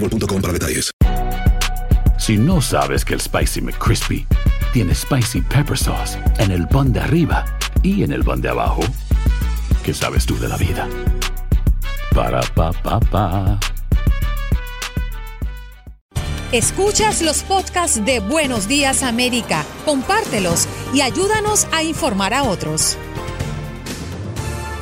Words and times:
boostmobile.com 0.00 0.40
para 0.40 0.52
detalles. 0.52 0.90
Si 2.18 2.36
no 2.36 2.60
sabes 2.60 3.04
que 3.04 3.14
el 3.14 3.20
Spicy 3.20 3.60
McCrispy 3.60 4.26
tiene 4.72 4.94
Spicy 4.94 5.40
Pepper 5.40 5.78
Sauce 5.78 6.18
en 6.38 6.50
el 6.50 6.66
pan 6.68 6.92
de 6.92 7.00
arriba 7.00 7.44
y 7.82 8.02
en 8.02 8.12
el 8.12 8.24
pan 8.24 8.40
de 8.40 8.48
abajo, 8.48 8.82
¿qué 9.82 9.94
sabes 9.94 10.26
tú 10.26 10.38
de 10.38 10.48
la 10.48 10.56
vida? 10.56 10.88
Para, 12.14 12.40
pa, 12.54 12.72
pa, 12.72 13.00
pa. 13.00 13.58
Escuchas 16.50 17.22
los 17.22 17.42
podcasts 17.42 18.04
de 18.04 18.20
Buenos 18.20 18.68
Días 18.68 19.02
América, 19.02 19.64
compártelos 19.84 20.66
y 20.94 21.02
ayúdanos 21.02 21.66
a 21.72 21.82
informar 21.82 22.32
a 22.32 22.42
otros. 22.42 22.96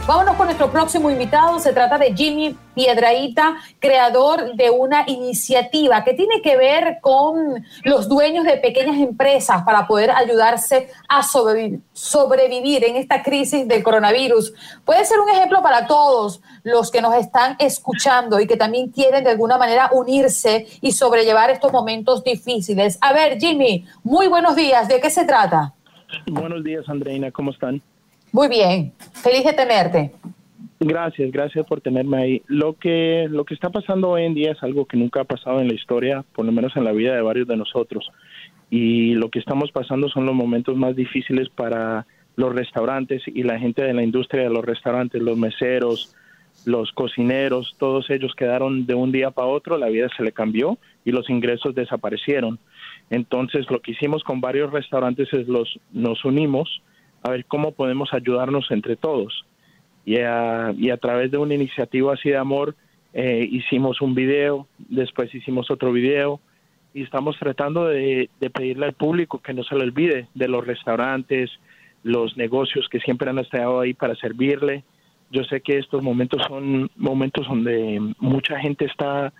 Vámonos 0.06 0.36
con 0.36 0.46
nuestro 0.46 0.70
próximo 0.70 1.10
invitado. 1.10 1.58
Se 1.58 1.72
trata 1.72 1.98
de 1.98 2.14
Jimmy 2.14 2.56
Piedraíta, 2.76 3.56
creador 3.80 4.54
de 4.54 4.70
una 4.70 5.02
iniciativa 5.08 6.04
que 6.04 6.14
tiene 6.14 6.40
que 6.42 6.56
ver 6.56 6.98
con 7.00 7.64
los 7.82 8.08
dueños 8.08 8.44
de 8.44 8.56
pequeñas 8.58 8.98
empresas 8.98 9.64
para 9.64 9.88
poder 9.88 10.12
ayudarse 10.12 10.90
a 11.08 11.22
sobrevi- 11.22 11.80
sobrevivir 11.92 12.84
en 12.84 12.94
esta 12.94 13.24
crisis 13.24 13.66
del 13.66 13.82
coronavirus. 13.82 14.54
Puede 14.84 15.04
ser 15.04 15.18
un 15.18 15.28
ejemplo 15.28 15.60
para 15.60 15.88
todos 15.88 16.40
los 16.62 16.92
que 16.92 17.02
nos 17.02 17.16
están 17.16 17.56
escuchando 17.58 18.38
y 18.38 18.46
que 18.46 18.56
también 18.56 18.90
quieren 18.92 19.24
de 19.24 19.30
alguna 19.30 19.58
manera 19.58 19.90
unirse 19.92 20.68
y 20.80 20.92
sobrellevar 20.92 21.50
estos 21.50 21.72
momentos 21.72 22.22
difíciles. 22.22 22.96
A 23.00 23.12
ver, 23.12 23.40
Jimmy, 23.40 23.84
muy 24.04 24.28
buenos 24.28 24.54
días. 24.54 24.86
¿De 24.86 25.00
qué 25.00 25.10
se 25.10 25.24
trata? 25.24 25.74
Buenos 26.28 26.62
días, 26.62 26.88
Andreina, 26.88 27.32
¿cómo 27.32 27.50
están? 27.50 27.82
Muy 28.36 28.48
bien. 28.48 28.92
Feliz 29.14 29.44
de 29.46 29.54
tenerte. 29.54 30.10
Gracias, 30.78 31.32
gracias 31.32 31.64
por 31.64 31.80
tenerme 31.80 32.18
ahí. 32.18 32.42
Lo 32.48 32.74
que, 32.74 33.28
lo 33.30 33.46
que 33.46 33.54
está 33.54 33.70
pasando 33.70 34.10
hoy 34.10 34.24
en 34.24 34.34
día 34.34 34.52
es 34.52 34.62
algo 34.62 34.84
que 34.84 34.98
nunca 34.98 35.22
ha 35.22 35.24
pasado 35.24 35.62
en 35.62 35.68
la 35.68 35.74
historia, 35.74 36.22
por 36.34 36.44
lo 36.44 36.52
menos 36.52 36.76
en 36.76 36.84
la 36.84 36.92
vida 36.92 37.14
de 37.14 37.22
varios 37.22 37.48
de 37.48 37.56
nosotros. 37.56 38.10
Y 38.68 39.14
lo 39.14 39.30
que 39.30 39.38
estamos 39.38 39.72
pasando 39.72 40.10
son 40.10 40.26
los 40.26 40.34
momentos 40.34 40.76
más 40.76 40.94
difíciles 40.94 41.48
para 41.48 42.06
los 42.36 42.54
restaurantes 42.54 43.22
y 43.26 43.42
la 43.42 43.58
gente 43.58 43.82
de 43.82 43.94
la 43.94 44.02
industria 44.02 44.42
de 44.42 44.50
los 44.50 44.66
restaurantes, 44.66 45.22
los 45.22 45.38
meseros, 45.38 46.14
los 46.66 46.92
cocineros, 46.92 47.74
todos 47.78 48.10
ellos 48.10 48.34
quedaron 48.36 48.84
de 48.84 48.92
un 48.92 49.12
día 49.12 49.30
para 49.30 49.48
otro, 49.48 49.78
la 49.78 49.88
vida 49.88 50.10
se 50.14 50.22
le 50.22 50.32
cambió 50.32 50.76
y 51.06 51.10
los 51.10 51.30
ingresos 51.30 51.74
desaparecieron. 51.74 52.58
Entonces, 53.08 53.70
lo 53.70 53.80
que 53.80 53.92
hicimos 53.92 54.22
con 54.24 54.42
varios 54.42 54.70
restaurantes 54.72 55.32
es 55.32 55.48
los 55.48 55.80
nos 55.90 56.22
unimos 56.26 56.82
a 57.26 57.30
ver 57.30 57.44
cómo 57.44 57.72
podemos 57.72 58.12
ayudarnos 58.12 58.70
entre 58.70 58.96
todos. 58.96 59.44
Y 60.04 60.18
a, 60.18 60.72
y 60.76 60.90
a 60.90 60.96
través 60.96 61.30
de 61.30 61.38
una 61.38 61.54
iniciativa 61.54 62.14
así 62.14 62.30
de 62.30 62.36
amor, 62.36 62.74
eh, 63.12 63.46
hicimos 63.50 64.00
un 64.00 64.14
video, 64.14 64.68
después 64.78 65.34
hicimos 65.34 65.70
otro 65.70 65.92
video, 65.92 66.40
y 66.94 67.02
estamos 67.02 67.36
tratando 67.38 67.86
de, 67.86 68.30
de 68.40 68.50
pedirle 68.50 68.86
al 68.86 68.92
público 68.92 69.40
que 69.40 69.52
no 69.52 69.64
se 69.64 69.74
le 69.74 69.82
olvide 69.82 70.28
de 70.34 70.48
los 70.48 70.66
restaurantes, 70.66 71.50
los 72.04 72.36
negocios 72.36 72.88
que 72.88 73.00
siempre 73.00 73.28
han 73.28 73.38
estado 73.38 73.80
ahí 73.80 73.92
para 73.92 74.14
servirle. 74.14 74.84
Yo 75.30 75.42
sé 75.44 75.60
que 75.60 75.78
estos 75.78 76.02
momentos 76.02 76.40
son 76.46 76.88
momentos 76.96 77.48
donde 77.48 78.00
mucha 78.20 78.60
gente 78.60 78.84
está 78.84 79.32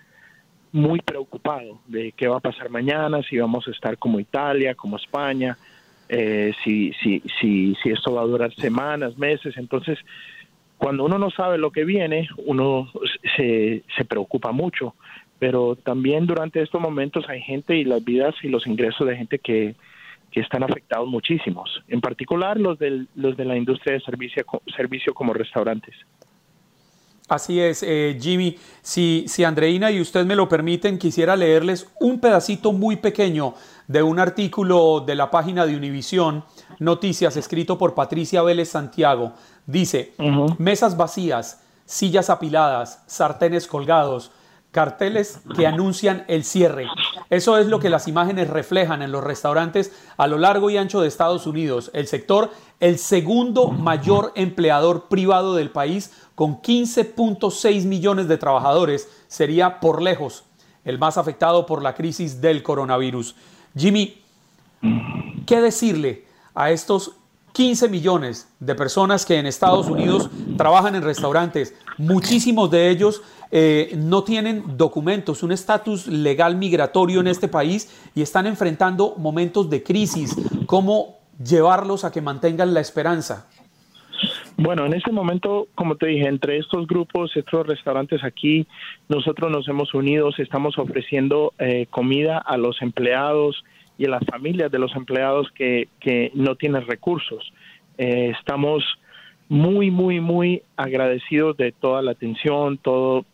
muy 0.73 0.99
preocupado 0.99 1.79
de 1.87 2.11
qué 2.11 2.27
va 2.27 2.37
a 2.37 2.41
pasar 2.41 2.69
mañana, 2.69 3.21
si 3.23 3.37
vamos 3.37 3.67
a 3.67 3.71
estar 3.71 3.97
como 3.97 4.19
Italia, 4.19 4.75
como 4.75 4.97
España, 4.97 5.57
eh, 6.09 6.53
si, 6.63 6.93
si, 7.01 7.21
si, 7.39 7.75
si 7.81 7.89
esto 7.89 8.13
va 8.13 8.21
a 8.21 8.25
durar 8.25 8.53
semanas, 8.55 9.17
meses. 9.17 9.57
Entonces, 9.57 9.99
cuando 10.77 11.05
uno 11.05 11.17
no 11.17 11.29
sabe 11.31 11.57
lo 11.57 11.71
que 11.71 11.85
viene, 11.85 12.29
uno 12.45 12.91
se, 13.35 13.83
se 13.95 14.05
preocupa 14.05 14.51
mucho. 14.51 14.95
Pero 15.39 15.75
también 15.75 16.25
durante 16.25 16.61
estos 16.61 16.81
momentos 16.81 17.25
hay 17.29 17.41
gente 17.41 17.75
y 17.75 17.83
las 17.83 18.03
vidas 18.03 18.35
y 18.41 18.49
los 18.49 18.65
ingresos 18.65 19.07
de 19.07 19.17
gente 19.17 19.39
que, 19.39 19.75
que 20.31 20.39
están 20.39 20.63
afectados 20.63 21.07
muchísimos, 21.07 21.83
en 21.87 22.01
particular 22.01 22.59
los, 22.59 22.77
del, 22.79 23.07
los 23.15 23.37
de 23.37 23.45
la 23.45 23.55
industria 23.55 23.93
de 23.93 24.01
servicio, 24.01 24.45
servicio 24.75 25.13
como 25.13 25.33
restaurantes. 25.33 25.95
Así 27.29 27.59
es, 27.59 27.83
eh, 27.83 28.17
Jimmy. 28.19 28.55
Si, 28.81 29.25
si 29.27 29.43
Andreina 29.43 29.91
y 29.91 29.99
usted 29.99 30.25
me 30.25 30.35
lo 30.35 30.47
permiten, 30.47 30.97
quisiera 30.97 31.35
leerles 31.35 31.91
un 31.99 32.21
pedacito 32.21 32.71
muy 32.71 32.95
pequeño 32.95 33.53
de 33.87 34.03
un 34.03 34.19
artículo 34.19 35.01
de 35.05 35.15
la 35.15 35.31
página 35.31 35.65
de 35.65 35.75
Univisión 35.75 36.43
Noticias 36.79 37.37
escrito 37.37 37.77
por 37.77 37.95
Patricia 37.95 38.41
Vélez 38.43 38.69
Santiago. 38.69 39.33
Dice, 39.65 40.13
mesas 40.57 40.97
vacías, 40.97 41.61
sillas 41.85 42.29
apiladas, 42.29 43.03
sartenes 43.07 43.67
colgados, 43.67 44.31
carteles 44.71 45.41
que 45.55 45.65
anuncian 45.65 46.25
el 46.27 46.43
cierre. 46.43 46.87
Eso 47.29 47.57
es 47.57 47.67
lo 47.67 47.79
que 47.79 47.89
las 47.89 48.07
imágenes 48.07 48.49
reflejan 48.49 49.01
en 49.01 49.11
los 49.11 49.23
restaurantes 49.23 49.91
a 50.17 50.27
lo 50.27 50.37
largo 50.37 50.69
y 50.69 50.77
ancho 50.77 51.01
de 51.01 51.07
Estados 51.07 51.47
Unidos. 51.47 51.89
El 51.93 52.07
sector, 52.07 52.51
el 52.79 52.99
segundo 52.99 53.69
mayor 53.69 54.33
empleador 54.35 55.07
privado 55.07 55.55
del 55.55 55.71
país, 55.71 56.11
con 56.35 56.61
15.6 56.61 57.85
millones 57.85 58.27
de 58.27 58.37
trabajadores, 58.37 59.09
sería 59.27 59.79
por 59.79 60.01
lejos 60.01 60.43
el 60.83 60.99
más 60.99 61.17
afectado 61.17 61.65
por 61.65 61.81
la 61.81 61.95
crisis 61.95 62.39
del 62.39 62.63
coronavirus. 62.63 63.35
Jimmy, 63.77 64.17
¿qué 65.45 65.61
decirle 65.61 66.25
a 66.55 66.71
estos 66.71 67.11
15 67.53 67.89
millones 67.89 68.47
de 68.59 68.73
personas 68.73 69.25
que 69.25 69.37
en 69.37 69.45
Estados 69.45 69.87
Unidos 69.87 70.29
trabajan 70.57 70.95
en 70.95 71.03
restaurantes? 71.03 71.75
Muchísimos 71.97 72.71
de 72.71 72.89
ellos 72.89 73.21
eh, 73.51 73.93
no 73.95 74.23
tienen 74.23 74.77
documentos, 74.77 75.43
un 75.43 75.51
estatus 75.51 76.07
legal 76.07 76.55
migratorio 76.55 77.19
en 77.19 77.27
este 77.27 77.47
país 77.47 77.89
y 78.15 78.23
están 78.23 78.47
enfrentando 78.47 79.13
momentos 79.17 79.69
de 79.69 79.83
crisis. 79.83 80.35
¿Cómo 80.65 81.19
llevarlos 81.43 82.03
a 82.03 82.11
que 82.11 82.21
mantengan 82.21 82.73
la 82.73 82.79
esperanza? 82.79 83.45
Bueno, 84.59 84.87
en 84.87 84.95
este 84.95 85.11
momento, 85.11 85.67
como 85.75 85.97
te 85.97 86.07
dije, 86.07 86.27
entre 86.27 86.57
estos 86.57 86.87
grupos, 86.87 87.31
estos 87.37 87.67
restaurantes 87.67 88.23
aquí, 88.23 88.65
nosotros 89.07 89.51
nos 89.51 89.67
hemos 89.67 89.93
unido, 89.93 90.31
estamos 90.35 90.79
ofreciendo 90.79 91.53
eh, 91.59 91.85
comida 91.91 92.39
a 92.39 92.57
los 92.57 92.81
empleados 92.81 93.63
y 93.99 94.07
a 94.07 94.09
las 94.09 94.25
familias 94.25 94.71
de 94.71 94.79
los 94.79 94.95
empleados 94.95 95.47
que, 95.51 95.89
que 95.99 96.31
no 96.33 96.55
tienen 96.55 96.87
recursos. 96.87 97.53
Eh, 97.99 98.33
estamos 98.35 98.83
muy, 99.47 99.91
muy, 99.91 100.19
muy 100.21 100.63
agradecidos 100.75 101.55
de 101.57 101.71
toda 101.71 102.01
la 102.01 102.11
atención, 102.11 102.79
todo, 102.79 103.25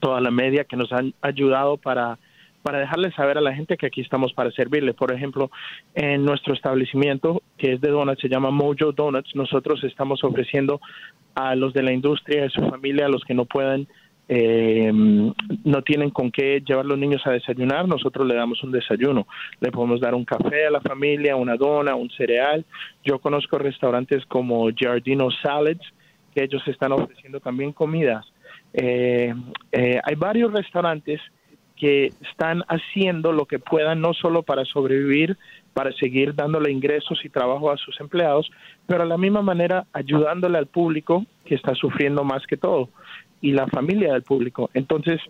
toda 0.00 0.20
la 0.20 0.30
media 0.30 0.64
que 0.64 0.76
nos 0.76 0.92
han 0.92 1.14
ayudado 1.22 1.78
para 1.78 2.18
para 2.62 2.78
dejarle 2.78 3.12
saber 3.12 3.38
a 3.38 3.40
la 3.40 3.54
gente 3.54 3.76
que 3.76 3.86
aquí 3.86 4.00
estamos 4.00 4.32
para 4.32 4.50
servirle. 4.52 4.94
Por 4.94 5.12
ejemplo, 5.12 5.50
en 5.94 6.24
nuestro 6.24 6.54
establecimiento, 6.54 7.42
que 7.58 7.72
es 7.72 7.80
de 7.80 7.90
donuts, 7.90 8.20
se 8.20 8.28
llama 8.28 8.50
Mojo 8.50 8.92
Donuts, 8.92 9.34
nosotros 9.34 9.82
estamos 9.84 10.22
ofreciendo 10.24 10.80
a 11.34 11.54
los 11.54 11.72
de 11.72 11.82
la 11.82 11.92
industria, 11.92 12.46
a 12.46 12.50
su 12.50 12.60
familia, 12.68 13.06
a 13.06 13.08
los 13.08 13.24
que 13.24 13.34
no 13.34 13.44
puedan, 13.44 13.86
eh, 14.28 14.90
no 14.92 15.82
tienen 15.82 16.10
con 16.10 16.30
qué 16.30 16.62
llevar 16.64 16.86
los 16.86 16.98
niños 16.98 17.22
a 17.26 17.32
desayunar, 17.32 17.88
nosotros 17.88 18.26
le 18.26 18.34
damos 18.34 18.62
un 18.62 18.72
desayuno. 18.72 19.26
Le 19.60 19.72
podemos 19.72 20.00
dar 20.00 20.14
un 20.14 20.24
café 20.24 20.66
a 20.66 20.70
la 20.70 20.80
familia, 20.80 21.36
una 21.36 21.56
dona, 21.56 21.94
un 21.94 22.10
cereal. 22.10 22.64
Yo 23.04 23.18
conozco 23.18 23.58
restaurantes 23.58 24.24
como 24.26 24.70
Giardino 24.70 25.28
Salads, 25.42 25.84
que 26.34 26.44
ellos 26.44 26.62
están 26.66 26.92
ofreciendo 26.92 27.40
también 27.40 27.72
comidas. 27.72 28.24
Eh, 28.72 29.34
eh, 29.70 30.00
hay 30.02 30.14
varios 30.14 30.52
restaurantes 30.52 31.20
que 31.82 32.12
están 32.30 32.62
haciendo 32.68 33.32
lo 33.32 33.46
que 33.46 33.58
puedan, 33.58 34.00
no 34.00 34.14
solo 34.14 34.44
para 34.44 34.64
sobrevivir, 34.64 35.36
para 35.74 35.90
seguir 35.90 36.32
dándole 36.32 36.70
ingresos 36.70 37.24
y 37.24 37.28
trabajo 37.28 37.72
a 37.72 37.76
sus 37.76 38.00
empleados, 38.00 38.48
pero 38.86 39.02
a 39.02 39.06
la 39.06 39.18
misma 39.18 39.42
manera 39.42 39.86
ayudándole 39.92 40.58
al 40.58 40.68
público 40.68 41.26
que 41.44 41.56
está 41.56 41.74
sufriendo 41.74 42.22
más 42.22 42.46
que 42.46 42.56
todo 42.56 42.88
y 43.40 43.50
la 43.50 43.66
familia 43.66 44.12
del 44.12 44.22
público. 44.22 44.70
Entonces, 44.74 45.20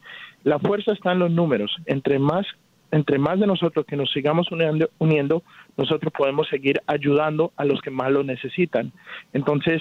la 0.44 0.58
fuerza 0.58 0.92
está 0.92 1.12
en 1.12 1.20
los 1.20 1.30
números. 1.30 1.74
Entre 1.86 2.18
más 2.18 2.44
entre 2.90 3.18
más 3.18 3.40
de 3.40 3.46
nosotros 3.46 3.86
que 3.86 3.96
nos 3.96 4.12
sigamos 4.12 4.52
uniendo, 4.52 4.90
uniendo, 4.98 5.42
nosotros 5.78 6.12
podemos 6.12 6.46
seguir 6.48 6.82
ayudando 6.86 7.50
a 7.56 7.64
los 7.64 7.80
que 7.80 7.90
más 7.90 8.12
lo 8.12 8.24
necesitan. 8.24 8.92
Entonces, 9.32 9.80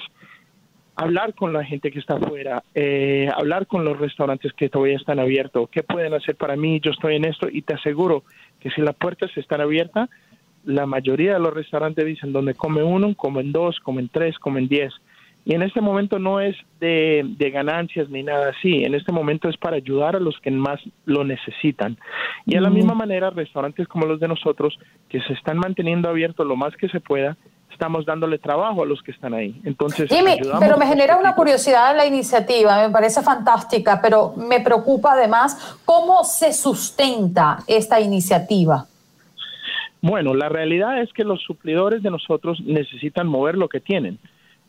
hablar 0.96 1.34
con 1.34 1.52
la 1.52 1.64
gente 1.64 1.90
que 1.90 1.98
está 1.98 2.14
afuera, 2.14 2.62
eh, 2.74 3.28
hablar 3.34 3.66
con 3.66 3.84
los 3.84 3.98
restaurantes 3.98 4.52
que 4.52 4.68
todavía 4.68 4.96
están 4.96 5.18
abiertos, 5.18 5.68
qué 5.70 5.82
pueden 5.82 6.14
hacer 6.14 6.36
para 6.36 6.56
mí, 6.56 6.80
yo 6.80 6.90
estoy 6.90 7.16
en 7.16 7.24
esto 7.24 7.48
y 7.50 7.62
te 7.62 7.74
aseguro 7.74 8.24
que 8.60 8.70
si 8.70 8.80
las 8.80 8.94
puertas 8.94 9.30
están 9.36 9.60
abiertas, 9.60 10.10
la 10.64 10.86
mayoría 10.86 11.34
de 11.34 11.40
los 11.40 11.54
restaurantes 11.54 12.04
dicen 12.04 12.32
donde 12.32 12.54
come 12.54 12.82
uno, 12.82 13.14
comen 13.14 13.52
dos, 13.52 13.80
comen 13.80 14.08
tres, 14.08 14.38
comen 14.38 14.68
diez. 14.68 14.92
Y 15.44 15.54
en 15.54 15.62
este 15.62 15.80
momento 15.80 16.20
no 16.20 16.38
es 16.38 16.54
de, 16.78 17.24
de, 17.36 17.50
ganancias 17.50 18.08
ni 18.08 18.22
nada 18.22 18.50
así, 18.50 18.84
en 18.84 18.94
este 18.94 19.10
momento 19.10 19.48
es 19.48 19.56
para 19.56 19.74
ayudar 19.76 20.14
a 20.14 20.20
los 20.20 20.38
que 20.38 20.52
más 20.52 20.78
lo 21.04 21.24
necesitan. 21.24 21.98
Y 22.46 22.54
de 22.54 22.60
la 22.60 22.70
misma 22.70 22.94
manera, 22.94 23.30
restaurantes 23.30 23.88
como 23.88 24.06
los 24.06 24.20
de 24.20 24.28
nosotros, 24.28 24.78
que 25.08 25.20
se 25.22 25.32
están 25.32 25.58
manteniendo 25.58 26.08
abiertos 26.08 26.46
lo 26.46 26.54
más 26.54 26.76
que 26.76 26.88
se 26.88 27.00
pueda, 27.00 27.36
estamos 27.72 28.06
dándole 28.06 28.38
trabajo 28.38 28.82
a 28.82 28.86
los 28.86 29.02
que 29.02 29.10
están 29.10 29.34
ahí. 29.34 29.60
Entonces, 29.64 30.10
pero 30.60 30.76
me 30.76 30.86
genera 30.86 31.16
una 31.16 31.34
curiosidad 31.34 31.96
la 31.96 32.06
iniciativa, 32.06 32.86
me 32.86 32.92
parece 32.92 33.22
fantástica, 33.22 34.00
pero 34.00 34.34
me 34.36 34.60
preocupa 34.60 35.12
además 35.12 35.78
cómo 35.84 36.24
se 36.24 36.52
sustenta 36.52 37.58
esta 37.66 38.00
iniciativa. 38.00 38.86
Bueno, 40.00 40.34
la 40.34 40.48
realidad 40.48 41.00
es 41.00 41.12
que 41.12 41.24
los 41.24 41.40
suplidores 41.42 42.02
de 42.02 42.10
nosotros 42.10 42.60
necesitan 42.60 43.26
mover 43.26 43.56
lo 43.56 43.68
que 43.68 43.80
tienen. 43.80 44.18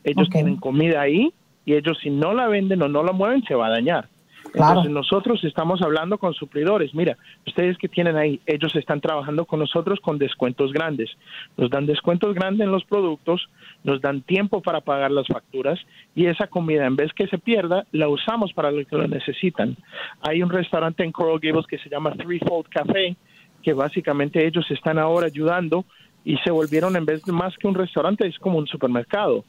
Ellos 0.03 0.29
tienen 0.29 0.57
comida 0.57 1.01
ahí 1.01 1.33
y 1.65 1.73
ellos 1.73 1.97
si 2.01 2.09
no 2.09 2.33
la 2.33 2.47
venden 2.47 2.81
o 2.81 2.87
no 2.87 3.03
la 3.03 3.13
mueven 3.13 3.43
se 3.43 3.55
va 3.55 3.67
a 3.67 3.71
dañar. 3.71 4.07
Entonces 4.53 4.91
nosotros 4.91 5.43
estamos 5.43 5.81
hablando 5.81 6.19
con 6.19 6.33
suplidores. 6.33 6.93
Mira, 6.93 7.17
ustedes 7.47 7.77
que 7.77 7.87
tienen 7.87 8.17
ahí, 8.17 8.39
ellos 8.45 8.75
están 8.75 9.01
trabajando 9.01 9.45
con 9.45 9.59
nosotros 9.59 9.99
con 9.99 10.19
descuentos 10.19 10.71
grandes. 10.71 11.09
Nos 11.57 11.71
dan 11.71 11.87
descuentos 11.87 12.35
grandes 12.35 12.65
en 12.65 12.71
los 12.71 12.83
productos, 12.83 13.49
nos 13.83 13.99
dan 13.99 14.21
tiempo 14.21 14.61
para 14.61 14.81
pagar 14.81 15.11
las 15.11 15.27
facturas 15.27 15.79
y 16.15 16.27
esa 16.27 16.47
comida 16.47 16.85
en 16.85 16.95
vez 16.95 17.11
que 17.13 17.27
se 17.27 17.39
pierda, 17.39 17.85
la 17.91 18.07
usamos 18.09 18.53
para 18.53 18.69
lo 18.69 18.85
que 18.85 18.95
lo 18.95 19.07
necesitan. 19.07 19.75
Hay 20.21 20.43
un 20.43 20.49
restaurante 20.49 21.03
en 21.03 21.11
Coral 21.11 21.39
Gables 21.41 21.65
que 21.65 21.79
se 21.79 21.89
llama 21.89 22.13
Threefold 22.13 22.67
Café, 22.69 23.15
que 23.63 23.73
básicamente 23.73 24.45
ellos 24.45 24.69
están 24.69 24.99
ahora 24.99 25.27
ayudando 25.27 25.85
y 26.23 26.37
se 26.37 26.51
volvieron 26.51 26.95
en 26.95 27.05
vez 27.05 27.23
de 27.23 27.31
más 27.31 27.57
que 27.57 27.67
un 27.67 27.75
restaurante, 27.75 28.27
es 28.27 28.37
como 28.37 28.59
un 28.59 28.67
supermercado. 28.67 29.43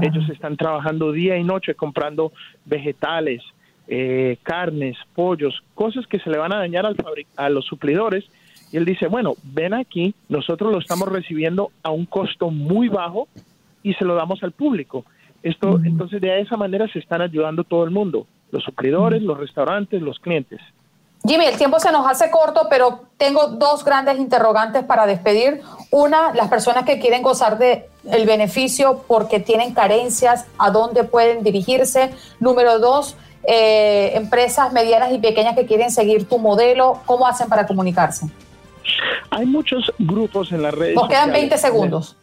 Ellos 0.00 0.28
están 0.28 0.56
trabajando 0.56 1.10
día 1.10 1.38
y 1.38 1.44
noche 1.44 1.74
comprando 1.74 2.32
vegetales, 2.66 3.42
eh, 3.88 4.38
carnes, 4.42 4.96
pollos, 5.14 5.62
cosas 5.74 6.06
que 6.06 6.18
se 6.18 6.30
le 6.30 6.38
van 6.38 6.52
a 6.52 6.58
dañar 6.58 6.86
al 6.86 6.96
a 7.36 7.48
los 7.48 7.64
suplidores. 7.64 8.24
Y 8.72 8.76
él 8.78 8.84
dice, 8.84 9.06
bueno, 9.06 9.34
ven 9.44 9.74
aquí, 9.74 10.14
nosotros 10.28 10.72
lo 10.72 10.78
estamos 10.78 11.08
recibiendo 11.08 11.70
a 11.82 11.90
un 11.90 12.04
costo 12.06 12.50
muy 12.50 12.88
bajo 12.88 13.28
y 13.82 13.94
se 13.94 14.04
lo 14.04 14.14
damos 14.14 14.42
al 14.42 14.52
público. 14.52 15.04
Esto, 15.42 15.78
entonces 15.84 16.20
de 16.20 16.40
esa 16.40 16.56
manera 16.56 16.88
se 16.88 16.98
están 16.98 17.22
ayudando 17.22 17.62
todo 17.62 17.84
el 17.84 17.90
mundo, 17.90 18.26
los 18.50 18.64
suplidores, 18.64 19.22
los 19.22 19.38
restaurantes, 19.38 20.02
los 20.02 20.18
clientes. 20.18 20.60
Jimmy, 21.24 21.46
el 21.46 21.56
tiempo 21.56 21.80
se 21.80 21.90
nos 21.90 22.06
hace 22.06 22.30
corto, 22.30 22.66
pero 22.70 23.00
tengo 23.16 23.48
dos 23.48 23.84
grandes 23.84 24.18
interrogantes 24.18 24.84
para 24.84 25.06
despedir. 25.06 25.60
Una, 25.90 26.32
las 26.34 26.48
personas 26.48 26.84
que 26.84 27.00
quieren 27.00 27.22
gozar 27.22 27.58
de 27.58 27.88
el 28.04 28.26
beneficio 28.26 29.04
porque 29.08 29.40
tienen 29.40 29.74
carencias, 29.74 30.46
¿a 30.58 30.70
dónde 30.70 31.04
pueden 31.04 31.42
dirigirse? 31.42 32.12
Número 32.38 32.78
dos, 32.78 33.16
eh, 33.46 34.12
empresas 34.14 34.72
medianas 34.72 35.12
y 35.12 35.18
pequeñas 35.18 35.54
que 35.54 35.66
quieren 35.66 35.90
seguir 35.90 36.28
tu 36.28 36.38
modelo, 36.38 37.00
¿cómo 37.06 37.26
hacen 37.26 37.48
para 37.48 37.66
comunicarse? 37.66 38.26
Hay 39.30 39.46
muchos 39.46 39.92
grupos 39.98 40.52
en 40.52 40.62
las 40.62 40.74
redes 40.74 40.94
Nos 40.94 41.08
quedan 41.08 41.32
20 41.32 41.58
segundos. 41.58 42.16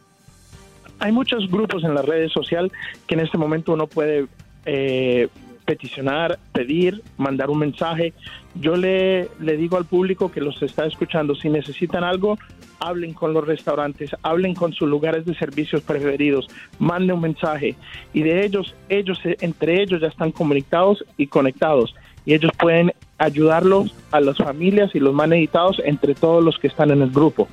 Hay 1.00 1.12
muchos 1.12 1.50
grupos 1.50 1.84
en 1.84 1.96
las 1.96 2.06
redes 2.06 2.32
sociales 2.32 2.72
que 3.08 3.16
en 3.16 3.22
este 3.22 3.38
momento 3.38 3.74
uno 3.74 3.88
puede 3.88 4.28
eh, 4.66 5.28
peticionar, 5.64 6.40
pedir, 6.52 7.02
mandar 7.18 7.50
un 7.50 7.60
mensaje. 7.60 8.14
Yo 8.56 8.76
le, 8.76 9.30
le 9.40 9.58
digo 9.58 9.78
al 9.78 9.86
público 9.86 10.32
que 10.32 10.42
los 10.42 10.62
está 10.62 10.86
escuchando, 10.86 11.36
si 11.36 11.50
necesitan 11.50 12.04
algo, 12.04 12.38
hablen 12.80 13.14
con 13.14 13.34
los 13.34 13.46
restaurantes, 13.46 14.12
hablen 14.24 14.54
con 14.56 14.74
sus 14.74 14.90
lugares 14.90 15.26
de 15.26 15.36
servicios 15.36 15.82
preferidos, 15.82 16.48
manden 16.80 17.16
un 17.16 17.22
mensaje 17.22 17.76
y 18.14 18.22
de 18.24 18.46
ellos, 18.46 18.76
ellos 18.90 19.20
entre 19.24 19.82
ellos 19.82 20.02
ya 20.02 20.08
están 20.08 20.32
comunicados 20.32 21.04
y 21.18 21.28
conectados 21.28 21.96
y 22.26 22.34
ellos 22.34 22.52
pueden 22.60 22.94
ayudarlos 23.18 23.94
a 24.12 24.20
las 24.20 24.38
familias 24.38 24.92
y 24.94 25.00
los 25.00 25.14
más 25.14 25.30
necesitados 25.30 25.82
entre 25.86 26.14
todos 26.14 26.44
los 26.44 26.58
que 26.60 26.68
están 26.68 26.92
en 26.92 27.02
el 27.02 27.10
grupo. 27.10 27.48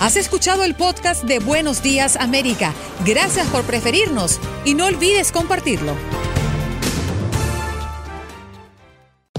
Has 0.00 0.16
escuchado 0.16 0.64
el 0.64 0.74
podcast 0.74 1.24
de 1.24 1.38
Buenos 1.38 1.82
Días 1.82 2.16
América. 2.16 2.74
Gracias 3.06 3.46
por 3.48 3.64
preferirnos 3.64 4.40
y 4.64 4.74
no 4.74 4.86
olvides 4.86 5.32
compartirlo. 5.32 5.94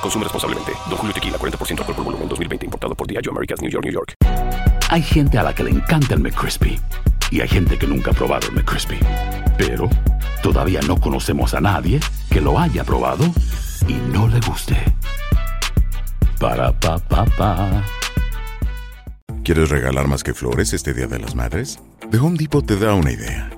Consume 0.00 0.24
responsablemente. 0.24 0.72
Don 0.88 0.96
Julio 0.98 1.14
Tequila, 1.14 1.38
40% 1.38 1.80
alcohol 1.80 1.94
por 1.94 2.04
volumen, 2.04 2.28
2020. 2.28 2.66
Importado 2.66 2.94
por 2.94 3.06
Diageo 3.06 3.32
Americas, 3.32 3.60
New 3.60 3.70
York, 3.70 3.84
New 3.84 3.92
York. 3.92 4.14
Hay 4.90 5.02
gente 5.02 5.38
a 5.38 5.42
la 5.42 5.54
que 5.54 5.64
le 5.64 5.70
encanta 5.70 6.14
el 6.14 6.20
McCrispy. 6.20 6.80
Y 7.30 7.40
hay 7.40 7.48
gente 7.48 7.78
que 7.78 7.86
nunca 7.86 8.10
ha 8.10 8.14
probado 8.14 8.48
el 8.48 8.54
McCrispy. 8.54 8.98
Pero 9.58 9.88
todavía 10.42 10.80
no 10.86 10.96
conocemos 10.98 11.54
a 11.54 11.60
nadie 11.60 12.00
que 12.30 12.40
lo 12.40 12.58
haya 12.58 12.84
probado 12.84 13.24
y 13.86 13.94
no 14.12 14.28
le 14.28 14.40
guste. 14.40 14.76
Para, 16.38 16.72
pa, 16.72 16.98
pa, 16.98 17.24
pa. 17.24 17.84
¿Quieres 19.44 19.70
regalar 19.70 20.08
más 20.08 20.22
que 20.22 20.34
flores 20.34 20.72
este 20.72 20.94
Día 20.94 21.06
de 21.06 21.18
las 21.18 21.34
Madres? 21.34 21.78
The 22.10 22.18
Home 22.18 22.36
Depot 22.38 22.64
te 22.64 22.76
da 22.76 22.94
una 22.94 23.12
idea. 23.12 23.57